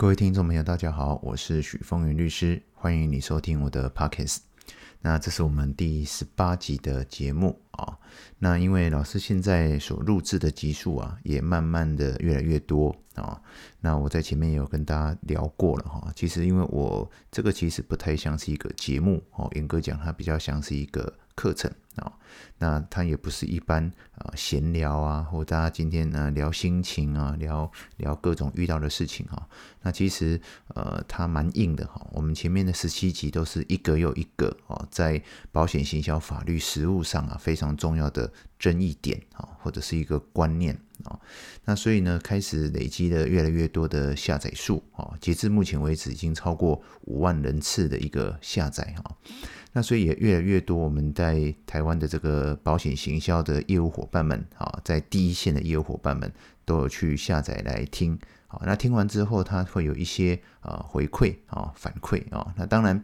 [0.00, 4.38] 各位听众朋友，大家好，我是许峰云律师，欢迎你收听我的 Podcast。
[5.00, 7.98] 那这是我们第十八集的节目啊。
[8.38, 13.42] 那因为老师现在所录制的集数啊，也慢慢的越来越多啊。
[13.80, 16.12] 那我在前面也有跟大家聊过了哈。
[16.14, 21.68] 其实因为我这个其实不太像是一个节目哦，严格讲，它比较像是一个课程
[21.98, 22.12] 啊。
[22.60, 29.48] 那它也不是一般啊闲聊啊，或大家今天呢聊心情啊，聊聊各种遇到的事情哈。
[29.82, 30.40] 那其实
[30.74, 32.04] 呃它蛮硬的哈。
[32.12, 35.22] 我们前面的十七集都是一个又一个哦，在
[35.52, 41.18] 保险行销法律实务上啊非常重要的争议点啊，或者是一个观念啊。
[41.64, 49.16] 那所以呢，开始累积了越来越多的下载数啊，截至目前为止已经超过五万人次的一个下载哈。
[49.74, 56.30] 那所以也越来越多我们在台湾关的这个保险行销的业务伙伴们啊，在第一线的业务伙伴们
[56.68, 63.02] 都有去下载来听，好，那听完之后他会有一些啊回馈啊反馈啊，那当然。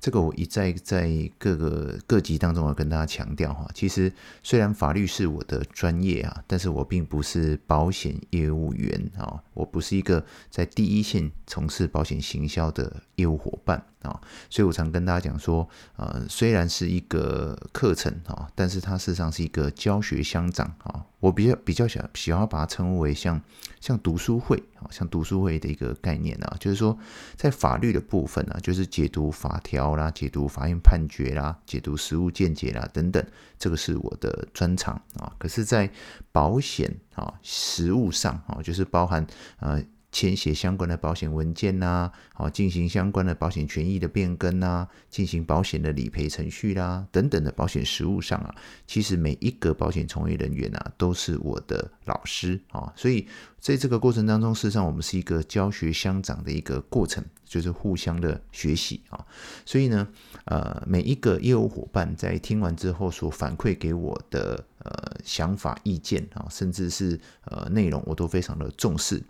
[0.00, 23.40] 这个我一再在各个各级当中，我跟大家强调哈，其实虽然法律是我的专业啊，但是我并不是保险业务员啊，我不是一个在第一线从事保险行销的业务伙伴啊，所以我常跟大家讲说，呃，虽然是一个课程啊，但是它事实上是一个教学相长啊，我比较比较想喜欢把它称为像
[23.80, 26.98] 像读书会啊，像读书会的一个概念啊，就是说
[27.34, 29.96] 在法律的部分呢，就是解读法条。
[29.96, 33.24] 啦，解读法院判决啦，解读实务见解啦，等等，
[33.58, 35.32] 这个是我的专长啊。
[35.38, 35.90] 可是，在
[36.30, 39.26] 保险啊实务上啊，就是包含
[39.60, 39.82] 呃。
[40.14, 48.54] 签写相关的保险文件呐，好，进行相关的保险权益的变更呐，进行保险的理赔程序啦，等等的保险实务上啊，
[48.86, 53.26] 其实每一个保险从业人员啊，都是我的老师啊，所以
[53.58, 59.18] 在这个过程当中，事实上我们是一个教学相长的一个过程，就是互相的学习啊，
[59.66, 60.06] 所以呢，
[60.44, 69.20] 呃，每一个业务伙伴在听完之后所反馈给我的呃想法、意见啊，甚至是呃内容，我都非常的重视。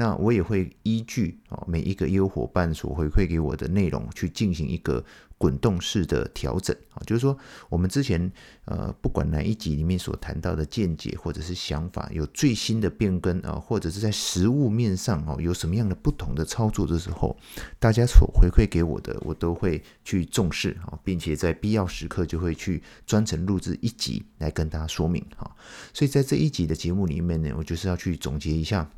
[0.00, 5.04] 那我也会依据啊每一个业务伙伴所回馈给我的内容去进行一个
[5.36, 7.36] 滚动式的调整啊，就是说
[7.68, 8.30] 我们之前
[8.64, 17.36] 呃不管哪一集里面所谈到的见解或者是想法有最新的变更啊，或者是在实物面上哦有什么样的不同的操作的时候，
[17.80, 25.50] 大家所回馈给我的我都会去重视啊，并且在必要时刻就会去专程录制一集来跟大家说明哈。
[25.92, 28.88] 所以在这一集的节目里面呢，我就是要去总结一下。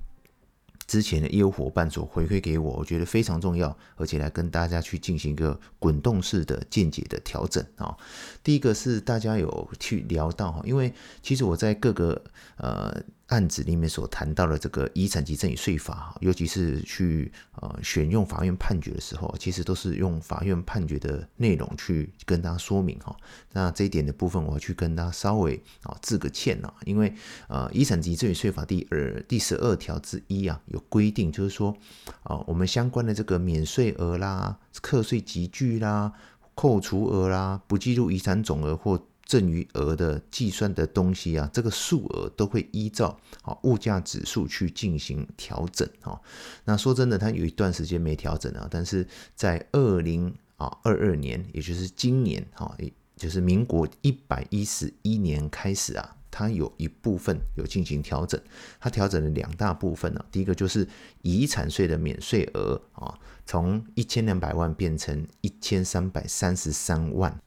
[0.90, 7.96] 之前的业务伙伴所回馈给我，我觉得非常重要，而且来跟大家去进行一个滚动式的见解的调整啊。
[8.42, 10.92] 第一个是大家有去聊到哈，因为
[11.22, 12.20] 其实我在各个
[12.56, 13.00] 呃。
[13.30, 23.16] 案子里面所谈到的这个遗产及赠与税法，尤其是去呃选用法院判决的时候，其实都是用法院判决的内容去跟大家说明哈。
[23.52, 25.54] 那这一点的部分，我要去跟大家稍微
[25.84, 27.14] 啊致个歉呐，因为
[27.46, 31.76] 呃遗产及赠与税法第二第十二条之一啊有规定，就是说
[32.24, 36.12] 啊我们相关的这个免税额啦、课税集距啦、
[36.56, 46.20] 扣除额啦，不计入遗产总额或赠与额的计算的东西啊，这个数额都会依照啊物价指数去进行调整啊。
[46.64, 58.40] 那说真的，它有一段时间没调整啊，但是在二零啊二二年，也就是今年哈，也就是民国一百一十一年开始啊，它有一部分有进行调整。
[58.80, 60.84] 它调整了两大部分呢，第一个就是
[61.22, 63.16] 遗产税的免税额啊，
[63.46, 67.40] 从一千两百万变成一千三百三十三万。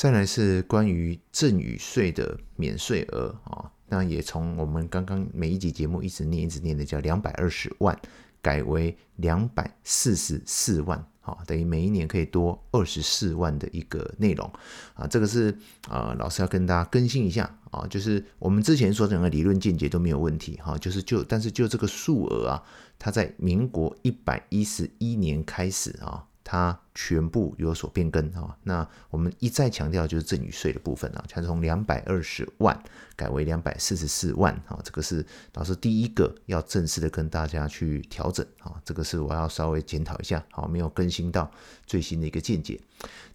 [0.00, 7.94] 再来是关于赠与税的免税额啊，那也从我们刚刚每一集节目一直念一直念的叫两百二十万，
[8.40, 14.50] 改为两百四十四万，啊，等于每一年可以多二十四万的一个内容
[14.94, 15.54] 啊，这个是
[15.86, 22.62] 啊，老师要跟大家更新一下啊，就是我们之前所讲的理论见解都没有问题哈，就是就但是就这个数额啊，
[22.98, 26.24] 它在民国一百一十一年开始啊。
[26.50, 32.76] 它全部有所变更啊，那我们一再强调就是赠与税的部分啊，它从两百二十万
[33.14, 35.24] 改为两百四十四万啊，这个是
[35.54, 41.48] 老师第一个要正式的跟大家去调整啊，这个是我要稍微检讨一下，好，没有更新到
[41.86, 42.80] 最新的一个见解。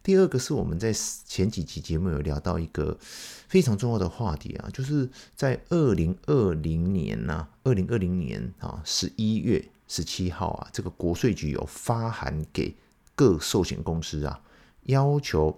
[0.03, 0.91] 第二个是我们在
[1.25, 2.97] 前几集节目有聊到一个
[3.47, 12.75] 非常重要的话题啊，就是在二零二零年呐，二零二零年啊十一月十七号啊，这个国税局有发函给。
[13.15, 14.41] 各寿险公司啊，
[14.83, 15.57] 要求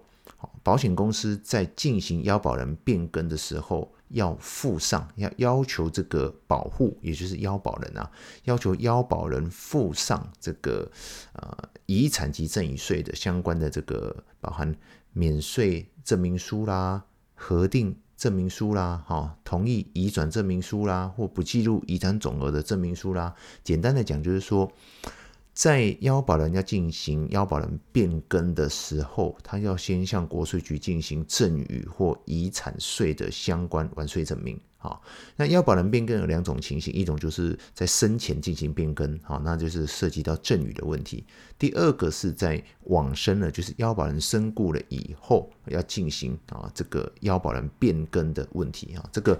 [0.61, 8.11] 保险公司在进行腰保人变更的时候，要附上，要要求这个保护，也就是腰保人啊，
[8.43, 10.91] 要求腰保人附上这个
[11.33, 11.57] 呃
[11.87, 14.75] 遗产及赠与税的相关的这个包含
[15.13, 17.03] 免税证明书啦、
[17.33, 23.33] 核定证明书啦、哈同意移转证明书啦，或不记入遗产总额的证明书啦。
[23.63, 24.71] 简单的讲，就是说。
[25.57, 34.59] 在要保人要进行要保人变更的时候，他要先向国税局进行赠与或遗产税的相关完税证明。
[34.77, 35.01] 好，
[35.35, 41.23] 那要保人变更有两种情形，一种就是在生前进行变更，好，那就是涉及到赠与的问题；
[41.57, 49.39] 第二个是在往生了，就是要保人身故了以后要进行啊这个要保人变更的问题啊这个。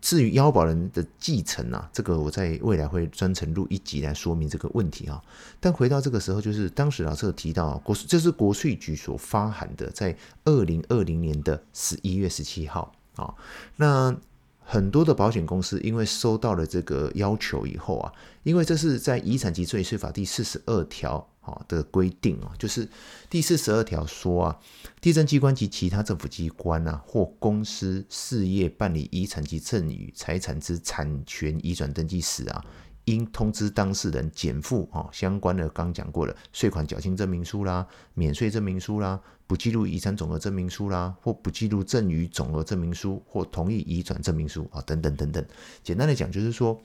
[0.00, 5.22] 至于腰保人的继承啊，这个我在未来会专程录一集来说明这个问题啊。
[5.60, 13.34] 但回到这个时候，就是当时老师有提到国，这是国税局所发函的，在二零二零年的十一月十七号啊。
[13.76, 14.16] 那
[14.60, 21.28] 很多的保险公司因为收到了这个要求以后啊，因为这是在遗产及赠与税法第四十二条。
[21.68, 22.88] 的规定啊，就是
[23.30, 24.58] 第四十二条说啊，
[25.00, 32.64] 地政机关及其他政府机关啊，或公司事业办理遗产及赠与财产之产权移转登记时啊，
[33.04, 45.44] 应通知当事人减负啊相关的刚讲过的税款缴清证明书啦、免税证明书啦、不记入遗产总额证明书啦，或不记入赠与总额证明书，或同意移转证明书啊等等等等。
[45.82, 46.80] 简单的讲，就是说。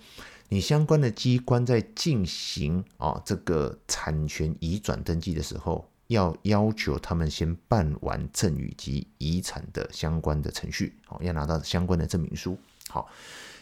[0.49, 12.57] 你相关的机关在进行啊这个产权移转登记的时候，要要求他们先办完赠与及遗产的相关的程序，好，要拿到相关的证明书。
[12.89, 13.09] 好，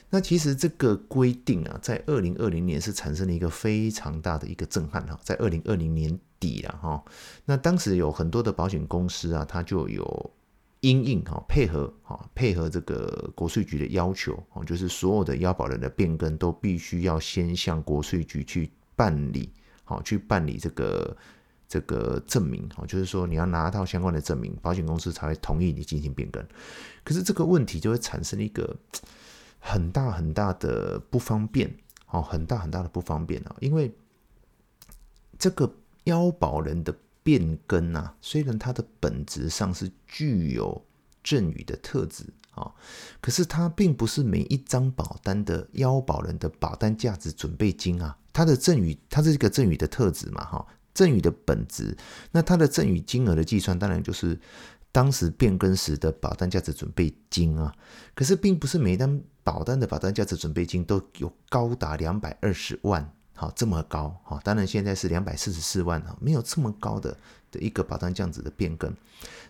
[0.10, 7.04] 那其实这个规定啊，在二零二零年是产生了一个非常大的一个震撼哈，在二零二零年底了哈，
[7.46, 10.32] 那当时有很多的保险公司啊，它就有。
[10.82, 19.52] 因应哈配合哈配合这个国税局的要求哦，就是所有的要保人的变更都必须要先向国税局去办理
[19.84, 21.16] 好，去办理这个
[21.68, 26.44] 这个证明哦，就是说你要拿到相关的证明，保险公司才会同意你进行变更。
[27.04, 28.76] 可是这个问题就会产生一个
[29.60, 31.72] 很大很大的不方便
[32.10, 33.92] 哦，很大很大的不方便啊，因为
[35.38, 35.72] 这个
[36.06, 36.96] 腰保人的。
[37.24, 40.86] 变更啊，虽然它的本质上是具有
[41.24, 42.26] 赠与的特质
[42.56, 42.72] 啊，
[43.22, 51.96] 可是它并不是每一张保单的要保人的保单价值准备金啊，它的赠与它是一个赠与的特质嘛哈，赠与的本质，
[52.32, 54.40] 那它的赠与金额的计算当然就是
[54.92, 57.74] 当时变更时的保单价值准备金啊，
[58.16, 63.14] 可是并不是每一张保单的保单价值准备金都有高达两百二十万。
[63.42, 67.18] 好，这么高哈，当然现在是两百四十四万哈，没有这么高的
[67.50, 68.96] 的一个保单这样子的变更。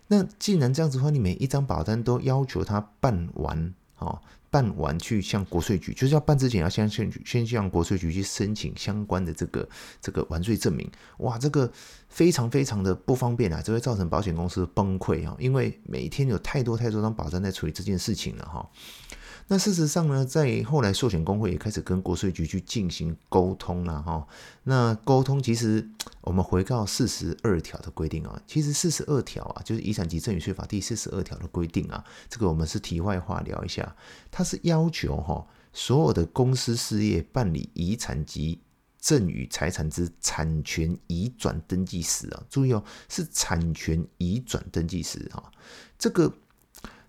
[0.07, 9.67] 那既然这样子的话，你每一张保单都要求他办完，哈，办完去向国税局，就是要办之前要先先先向国税局去申请相关的这个
[9.99, 10.89] 这个完税证明。
[11.17, 11.69] 哇，这个
[12.07, 18.69] 非常非常的不方便啊，这会造成保险公司崩溃啊，因为每天有太多太多张保单在处理这件事情了哈。
[19.51, 24.25] 那事实上呢，在后来寿险公会也开始跟国税局去进行沟通了哈。
[24.63, 25.85] 那沟通其实
[26.21, 32.01] 我们回到四十二条的规定啊，其实四十二条啊，就是遗产及赠与税法第四十二条的规定啊。
[32.29, 33.93] 这个我们是题外话聊一下，
[34.31, 38.61] 它是要求哈，所有的公司事业办理遗产及
[38.99, 45.51] 赠与财产之产权移转登记时啊，注意哦，是产权移转登记时哈。
[45.99, 46.33] 这个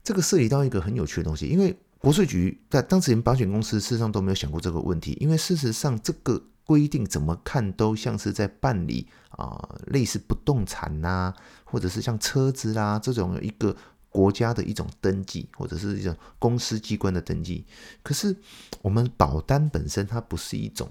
[0.02, 11.32] 这个涉及到一个很有趣的东西，因为国税局在当时连保险公司事实上都没有想过这个问题，因为事实上这个规定怎么看都像是在办理啊、呃、类似不动产呐、
[11.62, 13.76] 或者是像车子啦、啊、这种一个
[14.10, 17.64] 国家的一种登记，或者是一种公司机关的登记。
[18.02, 18.36] 可是
[18.82, 20.90] 我们保单本身它不是一种。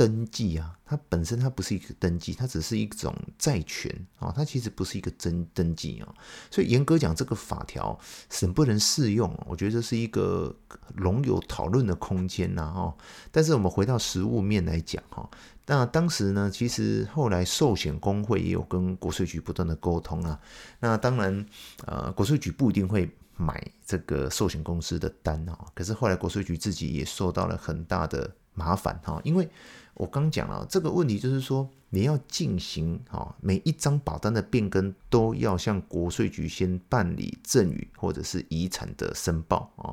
[0.00, 6.08] 登记啊，它本身它不是一个登记，它只是一种债权啊，它其实不是一个真登记啊，
[6.50, 7.98] 所以严格讲，这个法条
[8.30, 9.30] 是不能适用。
[9.46, 10.56] 我觉得这是一个
[10.94, 12.96] 容有讨论的空间呐哈。
[13.30, 15.28] 但是我们回到实务面来讲哈，
[15.66, 20.40] 那当时呢，其实后来寿险工会也有跟国税局不断的沟通啊。
[20.78, 21.44] 那当然，
[21.84, 29.48] 呃，国税局不一定会买这个寿险公司的单啊，可是后来国税局自己也受到了很大的麻烦哈，因为。
[29.94, 39.92] 我刚讲了这个问题，就是说你要进行哈，每一张保单的变更都要向国税局先办理赠与或者是遗产的申报啊。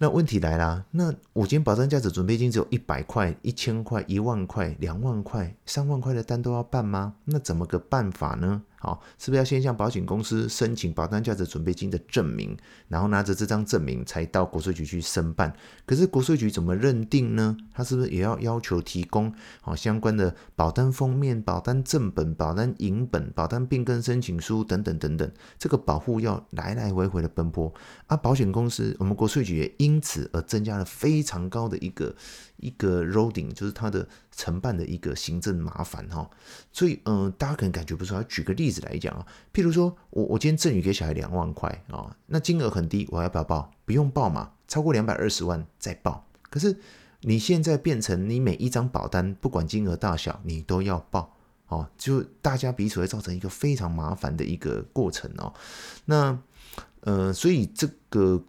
[0.00, 7.14] 那问题来了，那我今天保单价值准备金只有一百块、一千块、一万块、两万块、三万块的单都要办吗？
[7.24, 8.62] 那怎么个办法呢？
[8.80, 12.56] 好，是不是要先向保险公司申请保单价值准备金的证明，
[12.86, 15.52] 然后拿着这张证明才到国税局去申办？
[15.84, 17.56] 可是国税局怎么认定呢？
[17.74, 25.28] 他是不是也要要求提供好相关的保单封面、保单正本、保单影本、保单变更申请书等等等等？
[25.58, 27.72] 这个保护要来来回回的奔波
[28.06, 28.16] 啊！
[28.16, 32.14] 保险公司，我们国税局也因此而增加了非常高的一个
[32.58, 34.06] 一个 loading，就是它的
[34.38, 36.30] 承办的一个行政麻烦哈。
[36.72, 38.22] 所以，嗯、大家可能感觉不出来。
[38.28, 43.68] 举个例子来讲啊，譬如说我我今天赠与给小孩两万块啊，那金额很低，我要不要报？
[43.84, 46.24] 不用报嘛，超过两百二十万再报。
[46.48, 46.78] 可是
[47.22, 55.52] 你现在变成你每一张保单，不管金额大小，你都要报哦，就大家彼此会造成一个非常麻烦的一个过程哦。
[56.04, 56.38] 那
[57.00, 58.44] 呃，所以这个。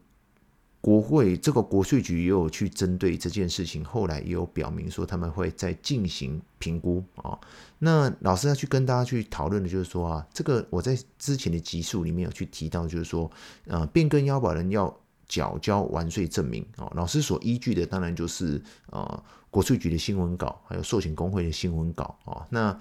[0.82, 7.38] 国会这个国税局也有去针对这件事情，后来也有表明说他们会再进行评估啊。
[7.80, 13.30] 那老师要去跟大家去讨论的就是说啊，这个我在之前的集数里面有去提到，就是说，
[13.66, 16.90] 呃，变更要保人要缴交完税证明啊。
[16.96, 22.48] 老师所依据的当然就是呃国税局的新闻稿，还有寿险工会的新闻稿啊。
[22.50, 22.80] 那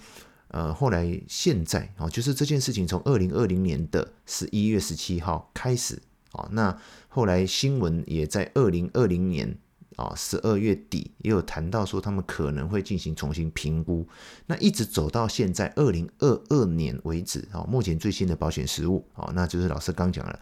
[0.49, 6.01] 呃后来现在啊，就是这件事情从二零二零年的十一月十七号开始。
[6.33, 9.59] 啊，那后来新闻也在二零二零年
[9.97, 14.07] 啊十二月底也有谈到说，他们可能会进行重新评估。
[14.47, 20.41] 那一直走到现在二零二二年为止啊，目前最新的保险实务啊，那就是老师刚讲了，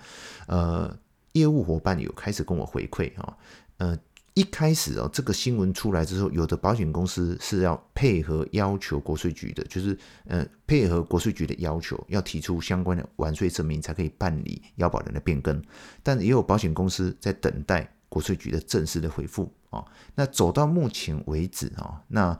[0.48, 0.98] 呃，
[1.32, 3.36] 业务伙伴有开始跟我回馈啊，
[3.78, 3.98] 呃。
[4.36, 15.64] 一开始哦，这个新闻出来之后，有的保险公司是要配合要求国税局的，就是呃配合国税局的要求，要提出相关的完税证明才可以办理要保人的变更。
[16.02, 19.82] 但也有保险公司在等待国税局的正式的回复啊。
[20.14, 22.38] 那走到目前为止啊，那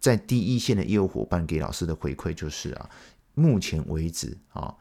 [0.00, 2.88] 在第一线的业务伙伴给老师的回馈就是啊，
[3.34, 4.74] 目前为止啊，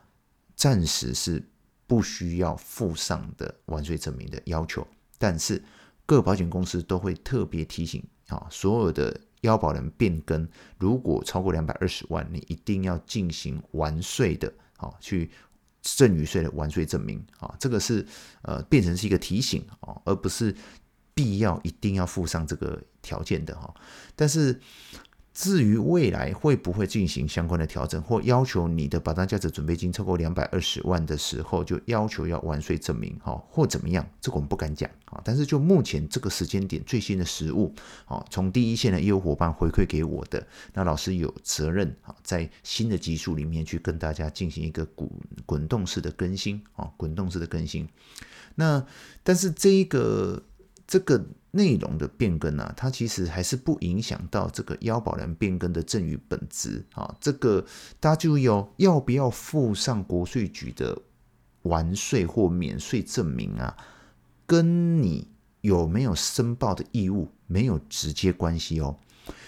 [0.56, 1.44] 暂时是
[1.86, 4.88] 不需要附上的完税证明的要求，
[5.20, 5.62] 但是。
[6.08, 10.48] 各保险公司都会特别提醒啊，所有的腰保人变更，
[10.80, 15.30] 如果超过两百二十万，你一定要进行完税的啊，去
[15.84, 18.04] 赠余税的完税证明啊，这个是
[18.42, 20.56] 呃变成是一个提醒啊，而不是
[21.14, 23.72] 必要一定要附上这个条件的哈，
[24.16, 24.60] 但是。
[25.38, 35.22] 至于未来会不会进行相关的调整，或要求你的保单价值准备金超过两百二十万的时候，就要求要完税证明，哈，或怎么样，这个我们不敢讲啊。
[35.24, 37.72] 但是就目前这个时间点最新的实务，
[38.06, 45.08] 啊，从第一线的业务伙伴回馈给我的，那老师有责任啊，在新的集数里面去跟大家进行一个滚
[45.46, 47.88] 滚动式的更新啊，滚动式的更新。
[48.56, 48.84] 那
[49.22, 50.42] 但是这一个
[50.88, 51.24] 这个。
[51.52, 57.16] 内容的变更啊，它其实还是不影响到这个腰保人变更的赠与本质啊。
[57.20, 57.66] 这个
[58.00, 60.96] 大家注意哦，要不要附上国税局的
[61.64, 63.76] 完税或免税证明啊，
[64.46, 65.28] 跟你
[65.62, 68.96] 有没有申报的义务没有直接关系哦。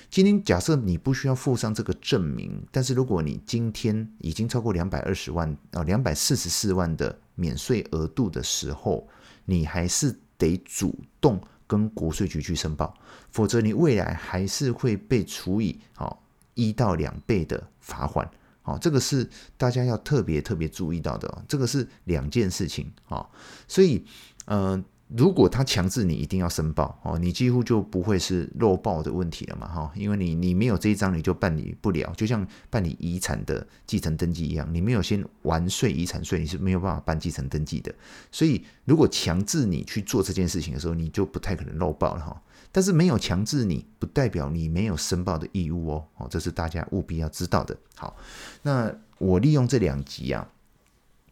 [0.10, 9.08] 今天假设你不需要附上这个证明，但是如果你今天已经超过两百二十万哦，两百四十四万的免税额度的时候，
[9.46, 11.40] 你还是得主动。
[11.70, 12.92] 跟国税局去申报，
[13.30, 16.18] 否则你未来还是会被处以哦
[16.56, 18.28] 一到两倍的罚款。
[18.64, 23.30] 哦，这个是大家要特别特别注意到的，哦这个是两件事情哦。
[23.68, 24.04] 所以，
[24.46, 24.84] 嗯、
[25.16, 37.92] 如果他强制你一定要申报哦，你几乎就不会是漏报的问题了嘛哈，因为你你没有这一张你就办理不了，就像办理遗产的继承登记一样，你没有先完税遗产税，你是没有办法办继承登记的。
[38.32, 42.42] 所以如果强制你去做这件事情的时候，你就不太可能漏报了哈。
[42.72, 47.76] 但是没有强制你，不代表你没有申报的义务哦，哦，这是大家务必要知道的。
[47.96, 48.16] 好，
[48.62, 50.48] 那我利用这两集啊。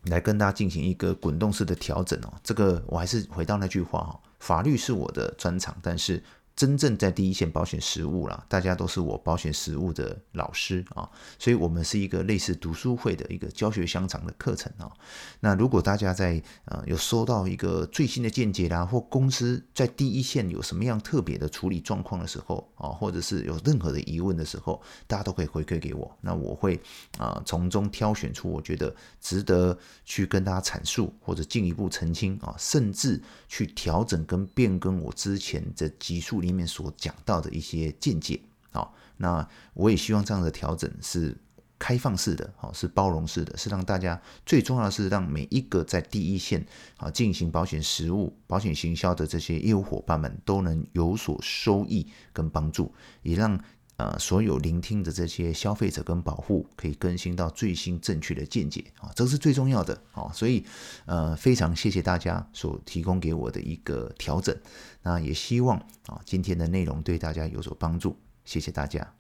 [0.06, 6.24] 来跟大家进行一个滚动式的调整哦，这个我还是回到那句话哈，法律是我的专长，但是。
[6.58, 14.92] 真正在第一线保险实务啦，大家都是我保险实务的老师啊，所以我们是一个类似读书会的一个教学相长的课程啊。
[15.40, 26.82] 那如果大家在呃有收到一个最新的见解啦，或公司在第一线有什么样特别的处理状况的时候啊，或者是有任何的疑问的时候，大家都可以回馈给我，那我会
[27.20, 38.40] 啊从中挑选出我觉得值得去跟大家阐述或者进一步澄清啊，甚至去调整跟变更我之前的集数里面所讲到的一些见解，
[38.72, 41.38] 好，那我也希望这样的调整是
[41.80, 46.66] 开放式的，好，是包容式的，是让大家最重要的是让每一个在第一线
[46.98, 53.60] 啊进行保险实务、保险行销的这些业务伙伴们都能有所收益跟帮助，也让
[53.98, 60.32] 呃所有聆听的这些消费者跟保护可以更新到最新正确的见解啊，这是最重要的啊。
[60.34, 60.64] 所以
[61.06, 64.56] 呃非常谢谢大家所提供给我的一个调整，
[65.02, 69.17] 那也希望啊今天的内容对大家有所帮助，谢谢大家。